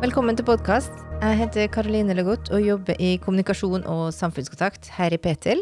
[0.00, 0.94] Velkommen til podkast.
[1.20, 5.58] Jeg heter Karoline Legoth og jobber i kommunikasjon og samfunnskontakt her i Petil.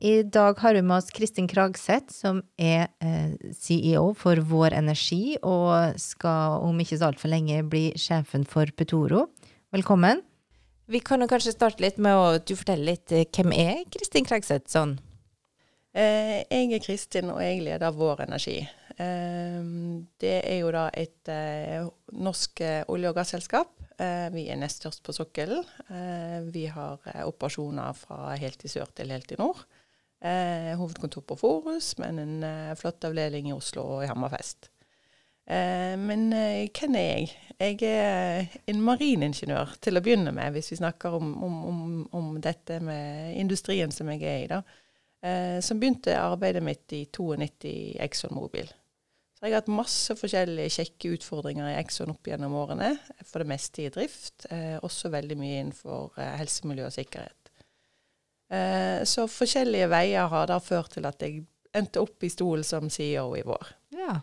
[0.00, 5.36] I dag har vi med oss Kristin Kragseth, som er eh, CEO for Vår Energi,
[5.44, 9.26] og skal om ikke så altfor lenge bli sjefen for Petoro.
[9.76, 10.24] Velkommen.
[10.88, 14.24] Vi kan jo kanskje starte litt med å du forteller litt eh, hvem er Kristin
[14.24, 14.96] Kragseth sånn?
[15.92, 18.62] Eh, jeg er Kristin, og jeg leder Vår Energi.
[18.96, 21.28] Det er jo da et
[22.12, 22.60] norsk
[22.92, 23.81] olje- og gasselskap
[24.32, 25.62] vi er nest størst på sokkelen.
[25.88, 29.64] Eh, vi har eh, operasjoner fra helt i sør til helt i nord.
[30.22, 32.44] Hovedkontor på Forus, men en
[32.78, 34.68] flott avdeling i Oslo og i Hammerfest.
[35.50, 37.32] Men hvem er jeg?
[37.58, 42.78] Jeg er en mariningeniør til å begynne med, hvis vi snakker om, om, om, dette
[42.86, 44.46] med industrien som jeg er i.
[44.52, 45.58] da.
[45.66, 48.70] Som begynte arbeidet mitt i 92 Exxon ExxonMobil.
[49.42, 52.92] Så jeg har hatt masse forskjellige kjekke utfordringer i Exxon opp gjennom årene.
[53.26, 54.44] For det meste i drift.
[54.54, 57.50] Eh, også veldig mye innenfor eh, helse, miljø og sikkerhet.
[58.54, 61.42] Eh, så forskjellige veier har da ført til at jeg
[61.74, 63.72] endte opp i stolen som CEO i vår.
[63.98, 64.14] Ja.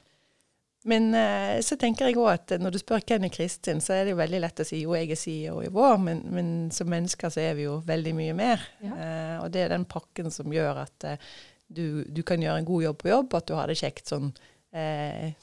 [0.88, 4.08] Men eh, så tenker jeg òg at når du spør hvem er Kristin, så er
[4.08, 6.88] det jo veldig lett å si jo, jeg er CEO i vår, men, men som
[6.88, 8.64] mennesker så er vi jo veldig mye mer.
[8.88, 8.94] Ja.
[8.96, 11.28] Eh, og det er den pakken som gjør at eh,
[11.68, 14.32] du, du, kan gjøre en god jobb på jobb, at du har det kjekt sånn
[14.76, 15.34] eh,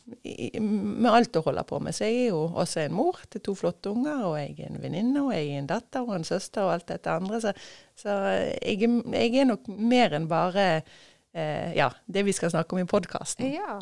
[0.60, 1.96] med alt å holde på med.
[1.96, 4.82] Så jeg er jo også en mor til to flotte unger, og jeg er en
[4.82, 7.40] venninne, og jeg er en datter og en søster og alt dette andre.
[7.42, 7.54] Så,
[7.98, 12.84] så jeg, jeg, er nok mer enn bare eh, ja, det vi skal snakke om
[12.84, 13.50] i podkasten.
[13.56, 13.80] Ja.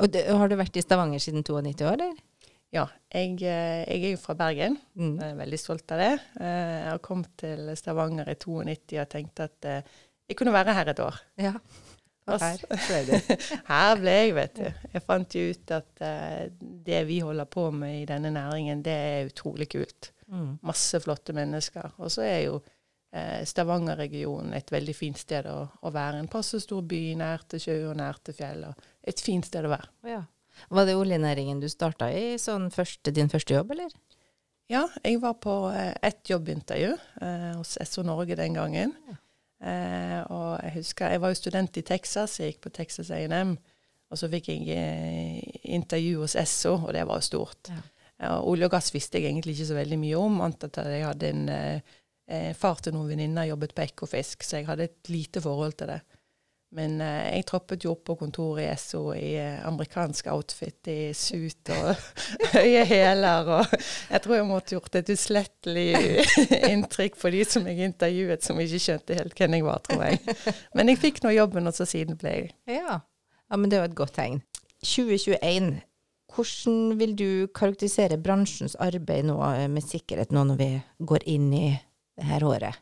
[0.00, 2.26] Og det, har du vært i Stavanger siden 92 år, eller?
[2.70, 4.78] Ja, jeg, eh, jeg, er jo fra Bergen.
[4.94, 5.16] Mm.
[5.18, 6.12] Jeg er veldig stolt av det.
[6.38, 9.72] Eh, jeg har kommet til Stavanger i 92 og tenkte at
[10.30, 11.16] jeg kunne være her et år.
[11.42, 11.56] Ja.
[12.34, 13.20] Og her ble det.
[13.68, 14.82] her ble jeg, vet du.
[14.94, 16.42] Jeg fant jo ut at uh,
[16.88, 20.12] det vi holder på med i denne næringen, det er utrolig kult.
[20.30, 20.58] Mm.
[20.66, 21.94] Masse flotte mennesker.
[21.98, 26.20] Og så er jo uh, Stavanger-regionen et veldig fint sted å, å, være.
[26.20, 28.68] En passe stor by nær til sjø og nær til fjell.
[28.70, 29.90] Og et fint sted å være.
[30.16, 30.22] Ja.
[30.70, 33.94] Var det oljenæringen du starta i, sånn første, din første jobb, eller?
[34.70, 36.94] Ja, jeg var på uh, ett jobbintervju
[37.58, 38.94] hos SO Norge den gangen.
[39.08, 39.18] Ja.
[39.60, 43.56] Eh, og jeg husker, jeg var jo student i Texas, jeg gikk på Texas A&M.
[44.10, 47.70] Og så fikk jeg eh, intervju hos Esso, og det var jo stort.
[47.70, 47.82] Ja.
[48.34, 51.06] Og olje og gass visste jeg egentlig ikke så veldig mye om, annet at jeg
[51.06, 51.98] hadde en eh,
[52.30, 55.94] eh far til noen venninner jobbet på Ekofisk, så jeg hadde et lite forhold til
[55.94, 56.00] det.
[56.76, 61.10] Men eh, jeg troppet jo opp på kontoret i SO i eh, amerikansk outfit, i
[61.18, 61.88] suit og
[62.54, 63.50] høye hæler.
[63.56, 65.88] Og jeg tror jeg måtte gjort et uslettelig
[66.72, 70.38] inntrykk på de som jeg intervjuet, som ikke skjønte helt hvem jeg var, tror jeg.
[70.78, 73.00] Men jeg fikk nå jobben, og så siden ble jeg ja.
[73.02, 74.38] ja, men det var et godt tegn.
[74.86, 75.72] 2021.
[76.30, 80.70] Hvordan vil du karakterisere bransjens arbeid nå eh, med sikkerhet nå når vi
[81.02, 82.78] går inn i det her året?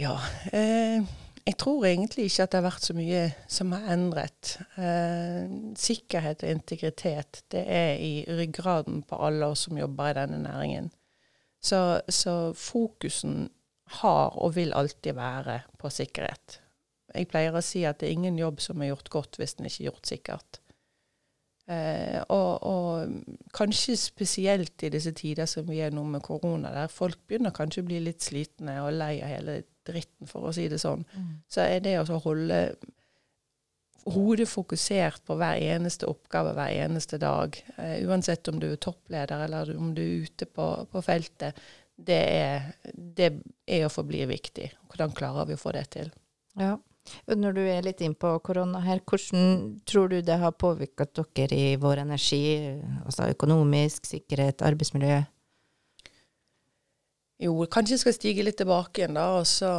[0.00, 0.16] Ja,
[0.50, 1.06] eh,
[1.50, 4.52] jeg tror egentlig ikke at det har vært så mye som har endret.
[4.78, 10.38] Eh, sikkerhet og integritet det er i ryggraden på alle oss som jobber i denne
[10.44, 10.92] næringen.
[11.60, 13.48] Så, så fokusen
[13.98, 16.60] har og vil alltid være på sikkerhet.
[17.10, 19.66] Jeg pleier å si at det er ingen jobb som er gjort godt hvis den
[19.66, 20.60] ikke er gjort sikkert.
[21.70, 26.94] Eh, og, og, kanskje spesielt i disse tider som vi er nå med korona, der
[26.94, 30.68] folk begynner kanskje å bli litt slitne og lei av hele dritten, for å si
[30.70, 31.28] det sånn, mm.
[31.50, 32.60] så er det å holde
[34.10, 39.44] hodet fokusert på hver eneste oppgave hver eneste dag, uh, uansett om du er toppleder
[39.44, 41.58] eller om du er ute på, på feltet,
[42.00, 43.32] det er, det
[43.68, 44.70] er og forblir viktig.
[44.88, 46.08] Hvordan klarer vi å få det til?
[46.58, 46.78] Ja.
[47.28, 51.56] Når du er litt inn på korona her, hvordan tror du det har påvirket dere
[51.56, 52.42] i Vår Energi,
[53.04, 55.20] altså økonomisk, sikkerhet, arbeidsmiljø?
[57.40, 59.38] Jo, kanskje jeg skal stige litt tilbake igjen, da.
[59.38, 59.70] Og så,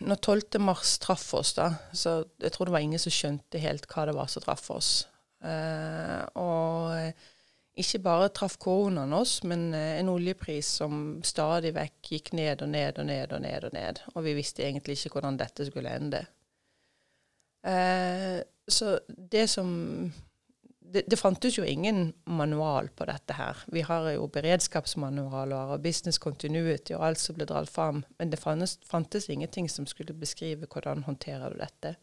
[0.00, 0.60] når 12.
[0.64, 4.14] mars traff oss, da, så jeg tror det var ingen som skjønte helt hva det
[4.16, 4.92] var som traff oss.
[5.44, 7.12] Eh, og
[7.76, 12.72] ikke bare traff koronaen oss, men eh, en oljepris som stadig vekk gikk ned og
[12.72, 13.68] ned og ned og ned.
[13.68, 14.02] Og ned.
[14.14, 16.22] Og vi visste egentlig ikke hvordan dette skulle ende.
[17.68, 19.68] Eh, så det som
[20.94, 23.58] det, det, fantes jo ingen manual på dette her.
[23.74, 28.38] Vi har jo beredskapsmanualer og business continuity og alt som ble dratt fram, men det
[28.38, 31.96] fantes, fantes, ingenting som skulle beskrive hvordan håndterer du dette.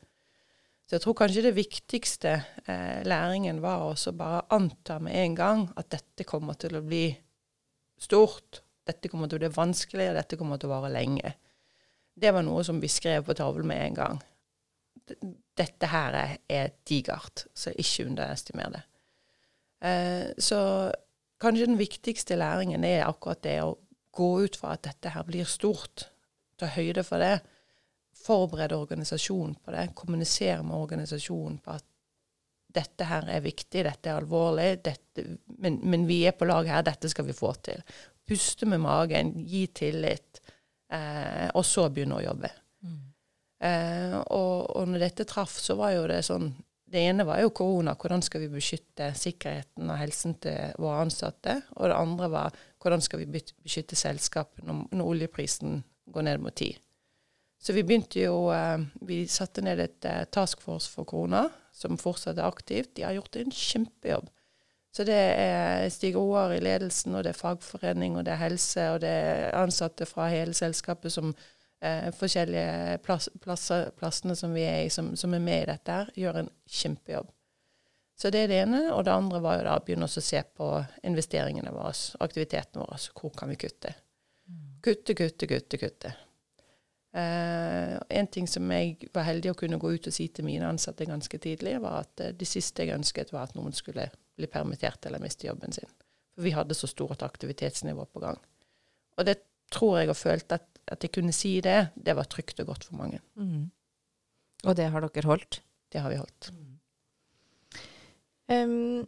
[0.85, 2.33] Så jeg tror kanskje det viktigste
[2.65, 7.05] eh, læringen var å bare anta med en gang at dette kommer til å bli
[8.01, 11.31] stort, dette kommer til å bli vanskelig, og dette kommer til å vare lenge.
[12.11, 14.21] Det var noe som vi skrev på tavlen med en gang
[15.61, 18.83] dette her er, er digert, så ikke underestimer det.
[19.81, 20.59] Eh, så
[21.41, 23.77] kanskje den viktigste læringen er akkurat det å
[24.11, 26.09] gå ut fra at dette her blir stort.
[26.59, 27.39] Ta høyde for det.
[28.21, 29.87] Forberede organisasjonen på det.
[29.97, 31.87] Kommunisere med organisasjonen på at
[32.71, 35.25] dette her er viktig, dette er alvorlig, dette,
[35.59, 37.81] men, men, vi er på lag her, dette skal vi få til.
[38.27, 40.39] Puste med magen, gi tillit,
[40.93, 42.51] eh, og så begynne å jobbe.
[43.61, 46.51] Eh, og, og når dette traff, så var jo det sånn
[46.91, 51.61] det ene var jo korona, hvordan skal vi beskytte sikkerheten og helsen til våre ansatte.
[51.77, 55.77] Og det andre var hvordan skal vi beskytte selskapet når, når oljeprisen
[56.11, 56.73] går ned mot ti.
[57.61, 61.99] Så vi begynte jo eh, Vi satte ned et eh, task force for korona, som
[62.01, 62.95] fortsatt er aktivt.
[62.97, 64.27] De har gjort en kjempejobb.
[64.91, 68.89] Så det er Stig Roar i ledelsen, og det er fagforening, og det er helse,
[68.91, 71.31] og det er ansatte fra hele selskapet som
[71.81, 75.97] eh, forskjellige plass, plasser, plassene som vi er i, som, som, er med i dette,
[75.97, 77.29] her, gjør en kjempejobb.
[78.21, 78.81] Så det er det ene.
[78.93, 80.71] Og det andre var jo da å begynne å se på
[81.09, 82.99] investeringene våre, aktivitetene våre.
[83.17, 83.95] Hvor kan vi kutte?
[84.85, 86.11] Kutte, kutte, kutte, kutte.
[87.11, 90.69] Uh, en ting som jeg var heldig å kunne gå ut og si til mine
[90.69, 94.05] ansatte ganske tidlig, var at uh, det siste jeg ønsket, var at noen skulle
[94.39, 95.89] bli permittert eller miste jobben sin.
[96.31, 98.39] For vi hadde så stort aktivitetsnivå på gang.
[99.17, 99.41] Og det
[99.73, 102.83] tror jeg og følte at at jeg kunne si det, det var trygt og godt
[102.87, 103.19] for mange.
[103.35, 103.69] Mm.
[104.65, 105.53] Og det har dere holdt?
[105.91, 106.41] Det har vi holdt.
[108.51, 109.01] Um,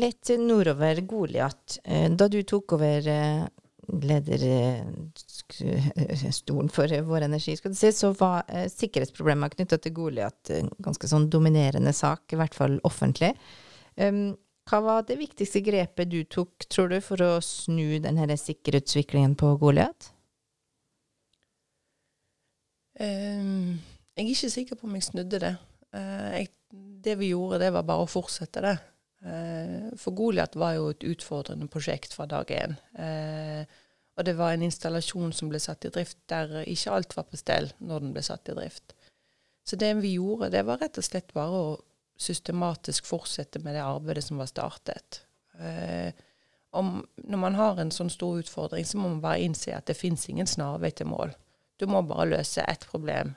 [0.00, 1.78] litt nordover Goliat.
[1.84, 3.46] Eh, da du tok over uh,
[4.04, 8.38] lederstolen for Vår Energi, skal du si, så var
[8.72, 13.32] sikkerhetsproblemer knytta til Goliat en ganske sånn dominerende sak, i hvert fall offentlig.
[14.00, 19.36] Um, hva var det viktigste grepet du tok, tror du, for å snu denne sikkerhetsutviklingen
[19.36, 20.14] på Goliat?
[23.00, 23.74] Uh,
[24.14, 25.54] jeg er ikke sikker på om jeg snudde det.
[25.94, 26.50] Uh, jeg,
[27.04, 28.74] det vi gjorde, det var bare å fortsette det.
[29.24, 32.76] Uh, for Goliat var jo et utfordrende prosjekt fra dag én.
[33.00, 33.80] Eh,
[34.14, 37.40] og det var en installasjon som ble satt i drift der ikke alt var på
[37.40, 38.94] stell når den ble satt i drift.
[39.66, 41.72] Så det vi gjorde, det var rett og slett bare å
[42.20, 45.24] systematisk fortsette med det arbeidet som var startet.
[46.70, 46.92] Om,
[47.26, 50.28] når man har en sånn stor utfordring, så må man bare innse at det fins
[50.30, 51.34] ingen snarvei til mål.
[51.80, 53.34] Du må bare løse ett problem.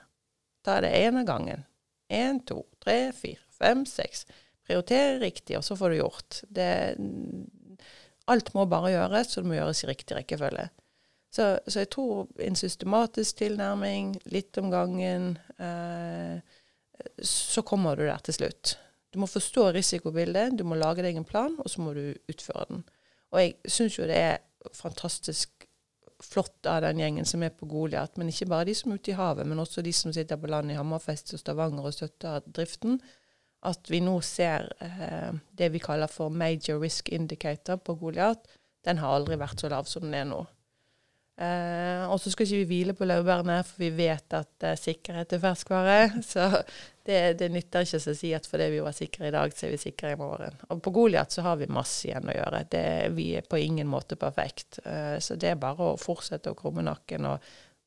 [0.64, 1.64] Ta det én av gangen.
[2.08, 4.26] Én, to, tre, fire, fem, seks.
[4.66, 6.40] Prioritere riktig, og så får du gjort.
[6.48, 6.68] Det,
[8.28, 10.68] alt må bare gjøres, og det må gjøres i riktig rekkefølge.
[11.28, 16.40] Så, så, jeg tror en systematisk tilnærming, litt om gangen, eh,
[17.20, 18.78] så kommer du der til slutt.
[19.12, 22.66] Du må forstå risikobildet, du må lage deg en plan, og så må du utføre
[22.70, 22.84] den.
[23.32, 25.57] Og jeg syns jo det er fantastisk
[26.24, 28.16] flott av den gjengen som er på Goliat.
[28.18, 30.50] Men ikke bare de som er ute i havet, men også de som sitter på
[30.50, 32.98] land i Hammerfest og Stavanger og støtter driften.
[33.66, 38.46] At vi nå ser eh, det vi kaller for major risk indicator på Goliat.
[38.86, 40.44] Den har aldri vært så lav som den er nå.
[41.38, 45.36] Eh, og så skal ikke vi hvile på laurbærene, for vi vet at eh, sikkerhet
[45.36, 45.98] er ferskvare.
[46.32, 46.48] Så
[47.06, 49.76] det, det, nytter ikke å si at fordi vi var sikre i dag, så er
[49.76, 50.58] vi sikre i morgen.
[50.74, 52.64] Og på Goliat så har vi masse igjen å gjøre.
[52.72, 54.80] Det, vi er på ingen måte perfekt.
[54.82, 57.46] Eh, så det er bare å fortsette å krumme nakken og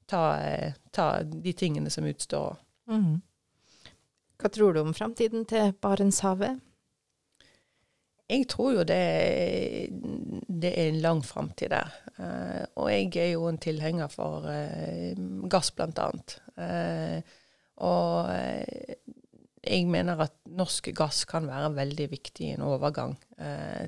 [0.09, 2.56] ta, eh, ta de tingene som utstår.
[2.88, 3.19] Mm.
[4.41, 6.63] Hva tror du om framtiden til Barentshavet?
[8.31, 9.01] Jeg tror jo det,
[10.47, 11.89] det er en lang framtid der.
[12.15, 16.38] Uh, og jeg er jo en tilhenger for uh, gass, annet.
[16.55, 17.19] Uh,
[17.81, 18.29] og
[19.61, 23.15] jeg mener at norsk gass kan være veldig viktig i en overgang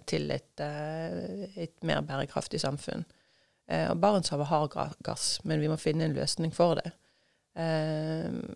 [0.09, 3.05] til et, et, mer bærekraftig samfunn.
[3.69, 6.91] og Barentshavet har gass, men vi må finne en løsning for det.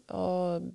[0.10, 0.72] og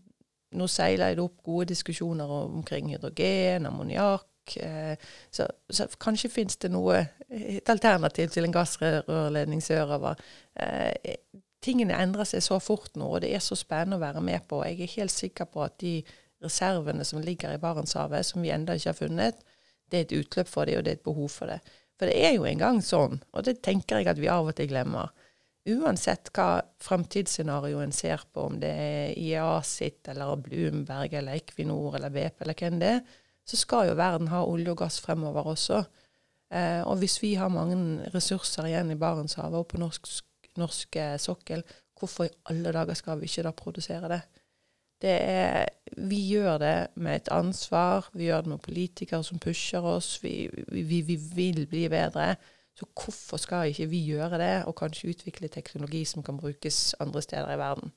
[0.52, 4.96] nå seiler det opp gode diskusjoner omkring hydrogen, ammoniakk Eh,
[5.30, 10.20] så, så, kanskje finnes det noe, et alternativ til en gassrørledning sørover.
[10.58, 11.16] Eh,
[11.62, 14.62] tingene endrer seg så fort nå, og det er så spennende å være med på.
[14.66, 16.00] Jeg er helt sikker på at de
[16.42, 19.44] reservene som ligger i Barentshavet, som vi ennå ikke har funnet,
[19.90, 21.60] det er et utløp for det, og det er et behov for det.
[22.00, 24.70] For det er jo engang sånn, og det tenker jeg at vi av og til
[24.72, 25.12] glemmer.
[25.70, 32.10] Uansett hva framtidsscenarioen ser på, om det er IEA sitt, eller Bloomberg, eller Equinor, eller
[32.10, 35.82] BP, eller hvem det er, så skal jo verden ha olje og gass fremover også.
[36.52, 37.76] Eh, og hvis vi har mange
[38.14, 40.06] ressurser igjen i Barentshavet og på norsk,
[40.60, 41.64] norsk eh, sokkel,
[41.98, 44.22] hvorfor i alle dager skal vi ikke da produsere det?
[45.02, 49.82] det er, vi gjør det med et ansvar, vi gjør det med politikere som pusher
[49.82, 52.34] oss, vi, vi, vi vil bli bedre.
[52.78, 57.22] Så hvorfor skal ikke vi gjøre det, og kanskje utvikle teknologi som kan brukes andre
[57.22, 57.92] steder i verden?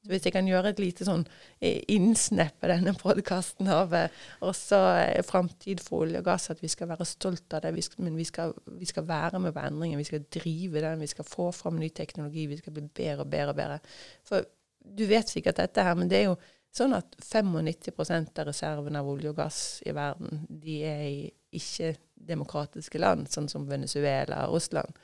[0.00, 1.26] Så hvis jeg kan gjøre et lite sånn
[1.60, 6.62] eh, innsnepp av denne podkasten av eh, også eh, framtid for olje og gass, at
[6.64, 10.00] vi skal være stolt av det, men vi skal, vi skal, være med på endringen.
[10.00, 13.34] Vi skal drive den, vi skal få fram ny teknologi, vi skal bli bedre og
[13.34, 13.76] bedre og bedre.
[14.24, 14.48] For
[14.80, 16.38] du vet sikkert dette her, men det er jo
[16.72, 21.20] sånn at 95% av reservene av olje og gass i verden, de er i
[21.60, 24.96] ikke-demokratiske land, sånn som Venezuela og Russland.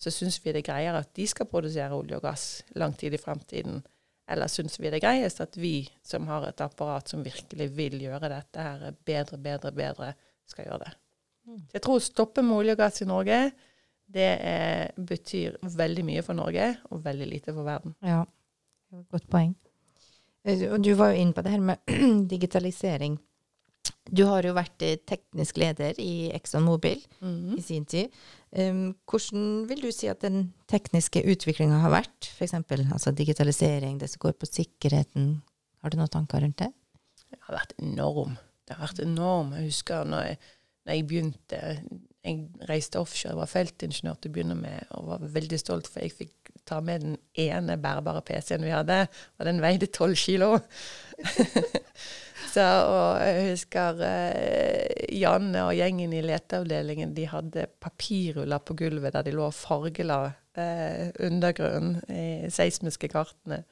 [0.00, 2.48] Så syns vi det er greiere at de skal produsere olje og gass
[2.80, 3.82] lang tid i fremtiden
[4.28, 7.96] eller syns vi det er greiest at vi som har et apparat som virkelig vil
[8.02, 10.12] gjøre dette her bedre, bedre, bedre,
[10.48, 10.92] skal gjøre det.
[11.48, 13.38] Så Jeg tror å stoppe med olje og gass i Norge,
[14.08, 17.94] det er, betyr veldig mye for Norge og veldig lite for verden.
[18.04, 18.22] Ja,
[19.12, 19.54] godt poeng.
[20.48, 21.98] Og du var jo inne på det her med
[22.34, 23.18] digitalisering.
[24.08, 27.58] Du har jo vært eh, teknisk leder i Exxon Mobil mm -hmm.
[27.58, 28.08] i sin tid.
[28.48, 32.30] Hvordan vil du si at den tekniske utviklinga har vært?
[32.32, 32.54] F.eks.
[32.56, 35.42] Altså digitalisering, det som går på sikkerheten.
[35.82, 36.70] Har du noen tanker rundt det?
[37.28, 38.38] Det har vært enorm.
[38.64, 39.52] Det har vært enorm.
[39.56, 40.38] Jeg husker når jeg,
[40.84, 41.60] når jeg begynte
[42.28, 46.02] Jeg reiste offshore, jeg var feltingeniør til å begynne med, og var veldig stolt, for
[46.02, 46.32] jeg fikk
[46.68, 49.02] ta med den ene bærbare PC-en vi hadde,
[49.38, 50.56] og den veide tolv kilo.
[52.48, 59.12] Så, og jeg husker eh, Janne og gjengen i leteavdelingen de hadde papirruller på gulvet
[59.16, 60.20] der de lå og fargela
[60.56, 63.62] eh, undergrunnen i seismiske kartene.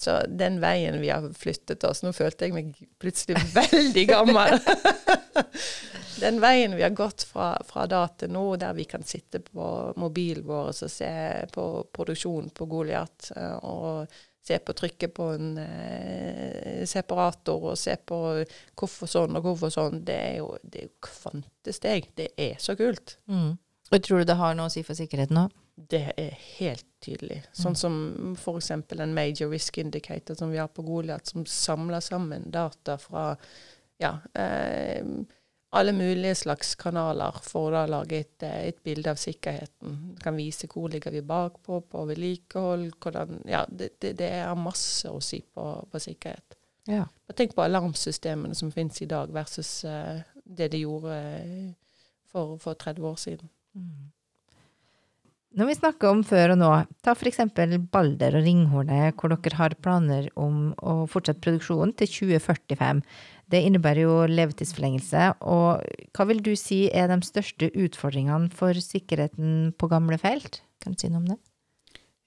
[0.00, 4.58] Så den veien vi har flyttet oss Nå følte jeg meg plutselig veldig gammel.
[6.20, 9.66] den veien vi har gått fra, fra, da til nå, der vi kan sitte på
[10.00, 11.10] mobilen vår og se
[11.52, 17.96] på produksjonen på Goliat eh, og se på trykket på en eh, separator og se
[17.98, 18.18] på
[18.78, 22.10] hvorfor sånn og hvorfor sånn, det er jo, det er jo kvantesteg.
[22.14, 23.18] Det er så kult.
[23.26, 23.56] Mm.
[23.90, 25.54] Og Tror du det har noe å si for sikkerheten òg?
[25.76, 27.42] Det er helt tydelig.
[27.52, 27.80] Sånn mm.
[27.80, 27.96] som
[28.38, 28.70] f.eks.
[28.72, 33.32] en major risk indicator som vi har på Goliat, som samler sammen data fra
[34.00, 35.02] ja, eh,
[35.70, 39.96] alle mulige slags kanaler for å lage et, eh, et, bilde av sikkerheten.
[40.14, 42.92] Det kan vise hvor ligger vi bakpå på vedlikehold.
[43.00, 46.56] hvordan, ja, det, det, det, er masse å si på, på sikkerhet.
[46.86, 47.04] Ja.
[47.34, 51.72] Tenk på alarmsystemene som finnes i dag, versus uh, det de gjorde uh,
[52.30, 53.50] for, for, 30 år siden.
[53.74, 54.12] Mm.
[55.56, 56.70] Når vi snakker om før og nå,
[57.00, 57.38] ta f.eks.
[57.88, 63.00] Balder og Ringhornet, hvor dere har planer om å fortsette produksjonen til 2045.
[63.48, 65.22] Det innebærer jo levetidsforlengelse.
[65.48, 65.80] Og
[66.12, 70.60] hva vil du si er de største utfordringene for sikkerheten på gamle felt?
[70.84, 71.40] Kan du si noe om det?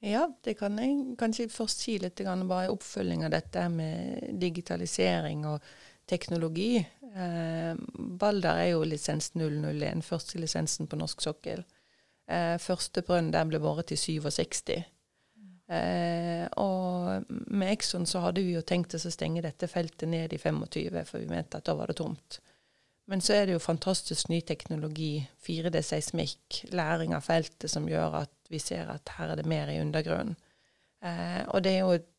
[0.10, 5.46] Ja, det kan jeg kanskje først si litt bare i oppfølging av dette med digitalisering
[5.46, 5.62] og
[6.10, 6.80] teknologi.
[7.14, 11.62] Eh, Balder er jo lisens 001, første lisensen på norsk sokkel.
[12.30, 14.76] Eh, første brønn der ble båret i 67.
[15.70, 20.34] Eh, og med Exxon så hadde vi jo tenkt oss å stenge dette feltet ned
[20.34, 22.40] i 25, for vi mente at da var det tomt.
[23.10, 28.54] Men så er det jo fantastisk ny teknologi, 4D-seismikk, læring av feltet, som gjør at
[28.54, 30.38] vi ser at her er det mer i undergrunnen.
[31.02, 32.10] Eh, og det er jo et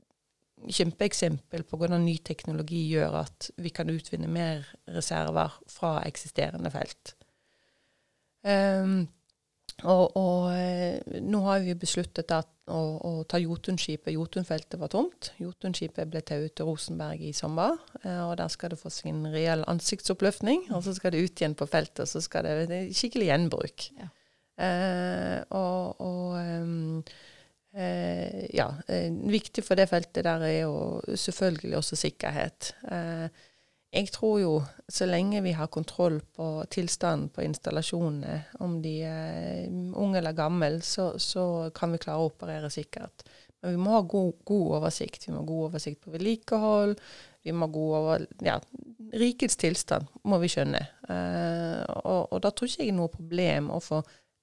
[0.70, 7.14] kjempeeksempel på hvordan ny teknologi gjør at vi kan utvinne mer reserver fra eksisterende felt.
[8.44, 9.08] Um,
[9.84, 14.12] og, og, eh, nå har vi besluttet at, å, å, ta Jotunskipet.
[14.14, 15.32] Jotunfeltet var tomt.
[15.40, 17.78] Jotunskipet ble tatt ut til Rosenberg i sommer.
[18.02, 20.68] Eh, og Der skal det få sin reell ansiktsoppløftning.
[20.76, 23.90] Og så skal det ut igjen på feltet, og så skal det, det skikkelig gjenbruk.
[23.98, 24.10] Ja.
[24.60, 27.02] Eh, og, og um,
[27.72, 28.68] eh, ja,
[29.32, 30.74] viktig for det feltet der er jo
[31.08, 32.74] selvfølgelig også sikkerhet.
[32.92, 33.46] Eh,
[33.90, 34.52] jeg tror jo
[34.90, 40.76] så lenge vi har kontroll på tilstanden på installasjonene, om de er unge eller gamle,
[40.86, 41.44] så, så,
[41.74, 43.24] kan vi klare å operere sikkert.
[43.60, 45.26] Men vi må ha god, god oversikt.
[45.26, 46.94] Vi må ha god oversikt på vedlikehold.
[47.42, 48.56] Vi må ha god over, ja,
[49.20, 50.80] Rikets tilstand må vi skjønne.
[51.10, 53.98] Eh, og, og, da tror ikke jeg er noe problem å få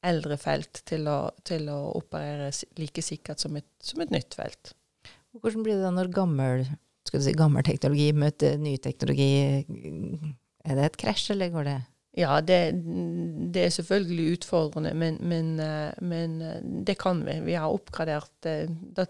[0.07, 4.73] eldre felt til å, til å operere like sikkert som et, som et nytt felt.
[5.37, 6.65] Hvordan blir det da når gammel
[7.07, 9.29] skal du si, gammel teknologi møter ny teknologi.
[10.67, 11.77] Er det et krasj, eller går det
[12.17, 12.59] Ja, det,
[13.53, 15.51] det er selvfølgelig utfordrende, men, men,
[16.01, 16.37] men,
[16.87, 17.39] det kan vi.
[17.45, 18.65] Vi har oppgradert eh,
[18.97, 19.05] Da,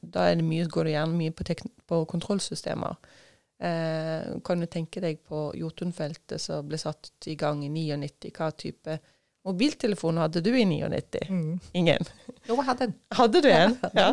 [0.00, 1.44] da det mye, går det gjerne mye på,
[1.86, 2.96] på kontrollsystemer.
[3.60, 8.48] Eh, kan du tenke deg på Jotunfeltet som ble satt i gang i 99, hva
[8.56, 8.96] type
[9.46, 11.26] mobiltelefon hadde du i 99?
[11.28, 11.60] Mm.
[11.72, 12.08] Ingen?
[12.46, 12.96] Jo, jeg hadde en.
[13.16, 13.76] Hadde du en?
[14.00, 14.10] Ja.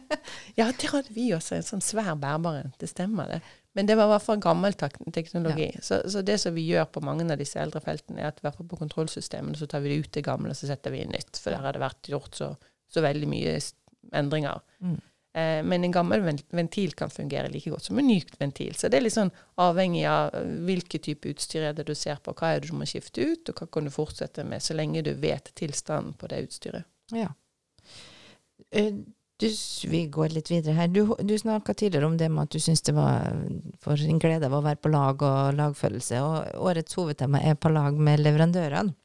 [0.60, 1.56] ja, det hadde vi også.
[1.56, 2.74] En sånn svær bærbar en.
[2.80, 3.40] Det stemmer, det.
[3.76, 5.68] Men det var i hvert fall gammel teknologi.
[5.74, 5.82] Ja.
[5.84, 8.46] Så, så, det som vi gjør på mange av disse eldre feltene, er at i
[8.46, 11.02] hvert fall på kontrollsystemene så tar vi det ut det gamle, og så setter vi
[11.04, 11.36] inn nytt.
[11.36, 12.54] For der har det vært gjort så,
[12.88, 13.58] så veldig mye
[14.16, 14.64] endringer.
[14.80, 14.96] Mm.
[15.36, 18.74] Eh, men en gammel ventil kan fungere like godt som en ny ventil.
[18.74, 22.22] Så det er litt sånn avhengig av eh, hvilken type utstyr er det du ser
[22.24, 22.32] på.
[22.32, 25.04] Hva er det du må skifte ut, og hva kan du fortsette med, så lenge
[25.04, 26.88] du vet tilstanden på det utstyret.
[27.12, 27.28] Ja.
[28.72, 28.94] Eh,
[29.36, 29.46] du,
[29.92, 30.88] vi går litt videre her.
[30.88, 33.36] Du, du snakka tidligere om det med at du syns det var
[33.84, 36.22] for en glede av å være på lag og lagfølelse.
[36.24, 38.96] Og årets hovedtema er på lag med leverandørene.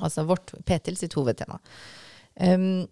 [0.00, 1.58] Altså vårt Petil sitt hovedtema.
[2.40, 2.86] Um,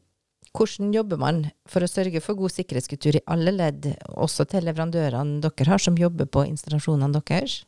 [0.57, 5.41] hvordan jobber man for å sørge for god sikkerhetskultur i alle ledd, også til leverandørene
[5.45, 7.61] dere har, som jobber på installasjonene deres?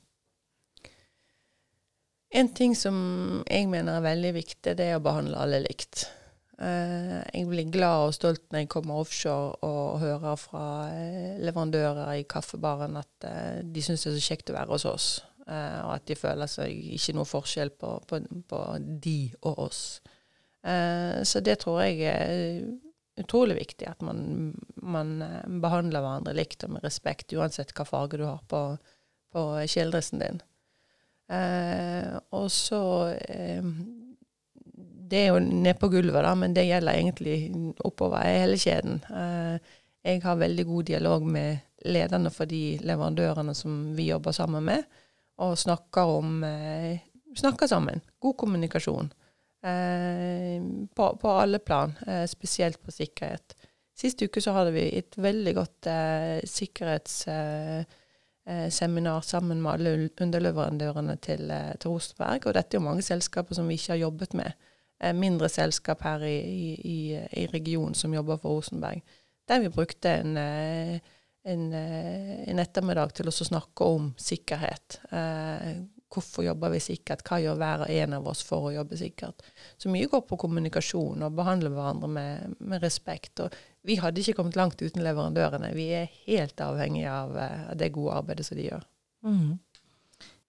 [2.29, 2.97] En ting som
[3.49, 6.05] jeg mener er veldig viktig, det er å behandle alle likt.
[6.59, 12.17] Uh, jeg blir glad og stolt når jeg kommer offshore og hører fra uh, leverandører
[12.19, 15.09] i kaffebaren at uh, de syns det er så kjekt å være hos oss,
[15.49, 18.19] og at de føler seg ikke noe forskjell på, på,
[18.51, 18.59] på
[19.01, 19.79] de og oss.
[20.69, 22.63] Eh, så det tror jeg er
[23.19, 28.21] utrolig viktig, at man, man eh, behandler hverandre likt og med respekt, uansett hva farge
[28.21, 28.63] du har på,
[29.33, 30.43] på kjeledressen din.
[31.29, 32.83] Eh, og så
[33.21, 33.65] eh,
[35.09, 39.03] Det er jo nede på gulvet, da, men det gjelder egentlig oppover hele kjeden.
[39.09, 39.75] Eh,
[40.09, 44.85] jeg har veldig god dialog med lederne for de leverandørene som vi jobber sammen med,
[45.39, 47.05] og snakker om eh,
[47.39, 48.01] Snakker sammen.
[48.19, 49.11] God kommunikasjon.
[49.63, 50.63] Eh,
[50.95, 53.57] på, på, alle plan, eh, spesielt på sikkerhet.
[53.99, 61.53] Sist uke så hadde vi et veldig godt eh, sikkerhetsseminar sammen med alle underleverandørene til,
[61.81, 62.47] til Rosenberg.
[62.47, 64.51] Og dette er jo mange selskaper som vi ikke har jobbet med.
[65.15, 69.03] mindre selskap her i, i, i, regionen som jobber for Rosenberg.
[69.49, 71.01] Der vi brukte en, en,
[71.75, 75.01] en ettermiddag til å snakke om sikkerhet.
[76.09, 77.23] Hvorfor jobber vi sikkert?
[77.27, 79.45] Hva gjør hver og en av oss for å jobbe sikkert?
[79.77, 83.43] Så mye går på kommunikasjon og behandle hverandre med, med respekt.
[83.45, 85.75] Og vi hadde ikke kommet langt uten leverandørene.
[85.77, 88.87] Vi er helt avhengige av, eh, av det gode arbeidet som de gjør.
[89.29, 89.59] Mm.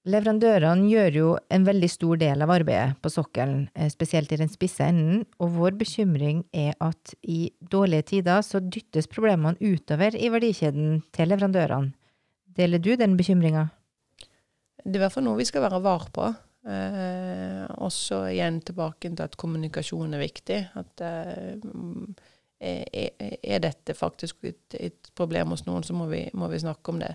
[0.10, 4.50] Leverandørene gjør jo en veldig stor del av arbeidet på sokkelen, eh, spesielt i den
[4.50, 10.32] spisse enden, og vår bekymring er at i dårlige tider så dyttes problemene utover i
[10.32, 11.92] verdikjeden til leverandørene.
[12.56, 13.70] Deler du den bekymringa?
[14.84, 16.28] Det er i hvert fall noe vi skal være var på.
[16.70, 20.60] Eh, og så igjen tilbake til at kommunikasjon er viktig.
[20.80, 21.56] At eh,
[22.60, 26.94] er, er, dette faktisk et, et, problem hos noen, så må vi, må vi snakke
[26.94, 27.14] om det.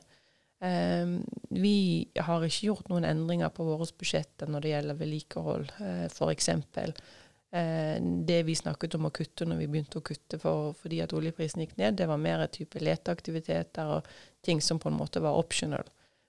[0.65, 1.19] Eh,
[1.53, 1.77] vi
[2.17, 6.49] har ikke gjort noen endringer på våre budsjetter når det gjelder vedlikehold, eh, f.eks.
[7.55, 7.97] Eh,
[8.27, 11.63] det vi snakket om å kutte når vi begynte å kutte for, fordi at oljeprisen
[11.63, 14.09] gikk ned, det var mer type leteaktiviteter og
[14.45, 15.85] ting som på en måte var optional.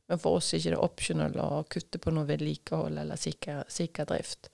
[0.09, 4.51] Men for oss er det ikke optional å kutte på noe vedlikehold eller sikker, drift.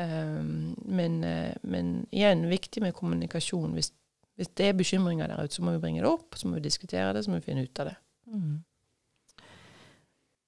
[0.00, 3.74] Um, men, uh, men, igjen, viktig med kommunikasjon.
[3.76, 3.92] Hvis,
[4.38, 6.66] hvis, det er bekymringer der ute, så må vi bringe det opp, så må vi
[6.66, 7.96] diskutere det, så må vi finne ut av det.
[8.30, 8.58] Mm.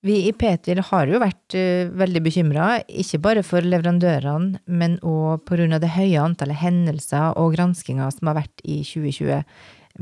[0.03, 5.45] Vi i Petil har jo vært uh, veldig bekymra, ikke bare for leverandørene, men òg
[5.47, 5.79] pga.
[5.79, 9.45] det høye antallet hendelser og granskinger som har vært i 2020.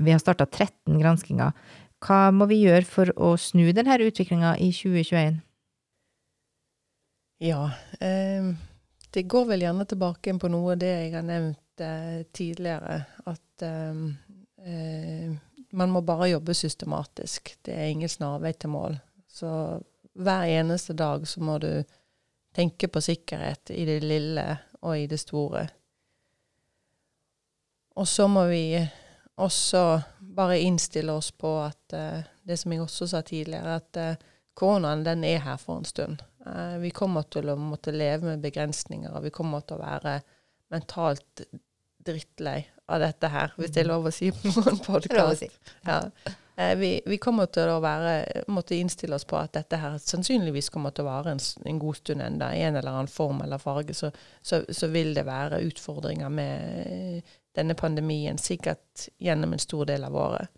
[0.01, 1.53] Vi har starta 13 granskinger.
[2.01, 5.41] Hva må vi gjøre for å snu denne utviklinga i 2021?
[7.41, 8.49] Ja, eh,
[9.11, 13.03] det går vel gjerne tilbake på noe av det jeg har nevnt eh, tidligere.
[13.29, 14.03] At eh,
[14.65, 15.33] eh,
[15.73, 17.57] man må bare jobbe systematisk.
[17.63, 18.99] Det er ingen snarvei til mål.
[19.29, 19.51] Så
[20.21, 21.73] hver eneste dag så må du
[22.55, 24.47] tenke på sikkerhet i det lille
[24.81, 25.67] og i det store.
[28.01, 28.81] Og så må vi
[29.37, 34.29] også bare innstille oss på at uh, det som jeg også sa tidligere, at uh,
[34.59, 36.23] koronaen den er her for en stund.
[36.47, 40.21] Uh, vi kommer til å måtte leve med begrensninger, og vi kommer til å være
[40.71, 41.49] mentalt
[42.07, 45.51] drittlei av dette her, hvis det er lov å si på en podkast.
[45.87, 46.05] Ja.
[46.77, 50.93] Vi, vi, kommer til å være, måtte innstille oss på at dette her sannsynligvis kommer
[50.93, 52.51] til å vare en, en god stund enda.
[52.53, 54.11] I en eller annen form eller farge så,
[54.45, 60.17] så, så vil det være utfordringer med denne pandemien, sikkert gjennom en stor del av
[60.17, 60.51] året.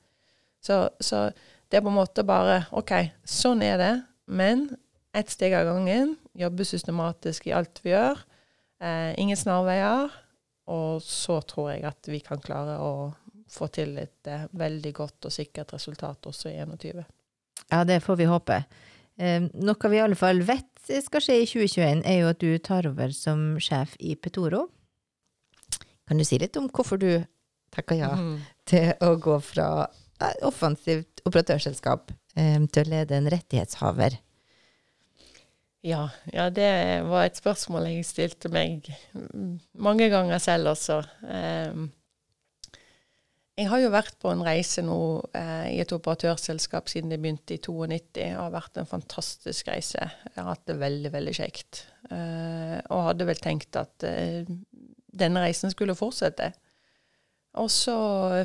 [0.62, 1.30] Så, så,
[1.68, 2.92] det er på en måte bare OK,
[3.26, 3.92] sånn er det,
[4.30, 4.68] men
[5.16, 6.14] ett steg av gangen.
[6.38, 8.20] Jobbe systematisk i alt vi gjør.
[8.82, 10.12] Eh, ingen snarveier.
[10.72, 12.92] Og så tror jeg at vi kan klare å
[13.52, 17.02] få til et eh, veldig godt og sikkert resultat også i 2021.
[17.72, 18.62] Ja, det får vi håpe.
[19.18, 22.50] Eh, noe vi i alle fall vet skal skje i 2021, er jo at du
[22.58, 24.66] tar over som sjef i Petoro.
[26.12, 27.08] Kan du si litt om hvorfor du
[27.72, 28.34] takka ja mm.
[28.68, 29.86] til å gå fra
[30.44, 34.18] offensivt operatørselskap eh, til å lede en rettighetshaver?
[35.80, 36.68] Ja, ja, det
[37.08, 38.92] var et spørsmål jeg stilte meg
[39.72, 41.00] mange ganger selv også.
[41.24, 41.88] Um,
[43.60, 44.98] Jeg har jo vært på en reise nå
[45.36, 47.98] eh, i et operatørselskap siden det begynte i 92.
[48.16, 50.06] Det har vært en fantastisk reise.
[50.30, 51.82] Jeg har hatt det veldig, veldig kjekt.
[52.08, 54.48] Eh, og hadde vel tenkt at eh,
[55.12, 56.52] denne reisen skulle fortsette.
[57.60, 57.96] Og så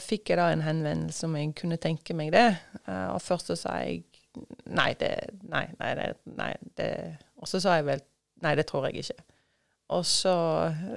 [0.03, 2.49] fikk jeg da en henvendelse om jeg kunne tenke meg det.
[2.83, 4.03] Eh, og først så sa jeg
[4.67, 5.13] nei, det
[5.47, 6.89] Nei, nei, det, nei det
[7.39, 8.03] Og så sa jeg vel
[8.43, 9.23] nei, det tror jeg ikke.
[9.95, 10.35] Og så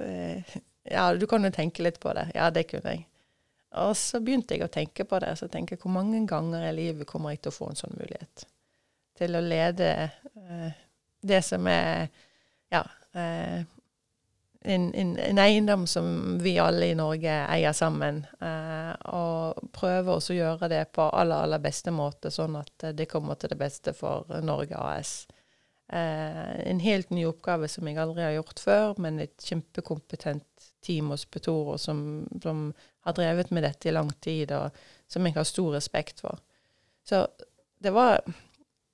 [0.03, 0.59] eh,
[0.91, 2.27] Ja, du kan jo tenke litt på det.
[2.35, 3.05] Ja, det kunne jeg.
[3.79, 5.31] Og så begynte jeg å tenke på det.
[5.39, 7.95] Så tenker jeg hvor mange ganger i livet kommer jeg til å få en sånn
[7.95, 8.43] mulighet?
[9.15, 10.81] Til å lede eh,
[11.21, 12.09] det som er
[12.73, 12.81] ja,
[13.15, 13.61] eh,
[14.61, 18.21] en, en, en, eiendom som vi alle i Norge eier sammen.
[18.41, 23.39] Eh, og prøve å gjøre det på aller, aller beste måte, sånn at det kommer
[23.39, 25.15] til det beste for Norge AS.
[25.91, 31.09] Eh, en helt ny oppgave som jeg aldri har gjort før, men et kjempekompetent team
[31.11, 32.69] hos Petoro som, som,
[33.01, 34.77] har drevet med dette i lang tid, og
[35.09, 36.37] som jeg har stor respekt for.
[37.03, 37.25] Så
[37.81, 38.21] det var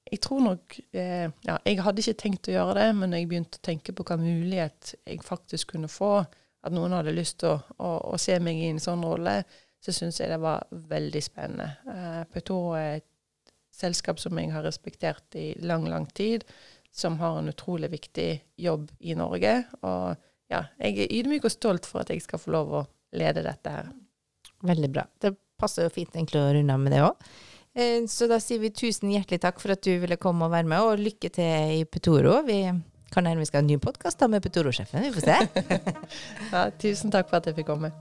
[0.08, 3.60] Jeg tror nok eh, Ja, jeg hadde ikke tenkt å gjøre det, men jeg begynte
[3.60, 6.22] å tenke på hva mulighet jeg faktisk kunne få,
[6.64, 9.42] at noen hadde lyst til å, å, å se meg i en sånn rolle,
[9.84, 11.70] så syns jeg det var veldig spennende.
[11.94, 13.08] Eh, Petoro er et
[13.78, 16.48] selskap som jeg har respektert i lang, lang tid
[16.98, 19.54] som har en utrolig viktig jobb i Norge.
[19.86, 20.16] Og
[20.50, 22.86] ja, jeg er ydmyk og stolt for at jeg skal få lov å
[23.18, 23.92] lede dette her.
[24.66, 25.06] Veldig bra.
[25.22, 27.28] Det passer jo fint egentlig å runde av med det òg.
[27.78, 30.70] Eh, så da sier vi tusen hjertelig takk for at du ville komme og være
[30.70, 32.40] med, og lykke til i Petoro.
[32.48, 32.64] Vi
[33.14, 35.38] kan hende vi skal ha en ny podkast med Petoro-sjefen, vi får se.
[36.54, 37.94] ja, tusen takk for at jeg fikk komme.